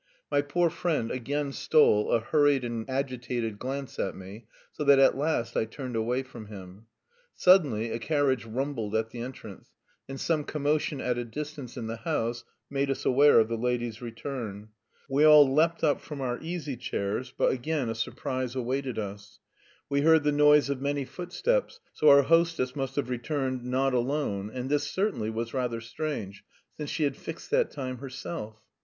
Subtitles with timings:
[0.31, 5.15] My poor friend again stole a hurried and agitated glance at me, so that at
[5.15, 6.87] last I turned away from him.
[7.35, 9.69] Suddenly a carriage rumbled at the entrance,
[10.09, 14.01] and some commotion at a distance in the house made us aware of the lady's
[14.01, 14.69] return.
[15.07, 19.39] We all leapt up from our easy chairs, but again a surprise awaited us;
[19.87, 24.49] we heard the noise of many footsteps, so our hostess must have returned not alone,
[24.51, 26.43] and this certainly was rather strange,
[26.75, 28.63] since she had fixed that time herself.